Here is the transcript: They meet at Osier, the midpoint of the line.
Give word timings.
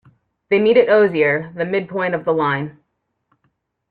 They 0.49 0.57
meet 0.57 0.77
at 0.77 0.89
Osier, 0.89 1.53
the 1.55 1.63
midpoint 1.63 2.15
of 2.15 2.25
the 2.25 2.31
line. 2.33 2.79